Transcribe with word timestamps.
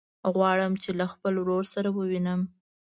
غواړم 0.33 0.73
چې 0.83 0.89
له 0.99 1.05
خپل 1.13 1.33
ورور 1.37 1.63
سره 1.73 1.89
ووينم. 1.97 2.41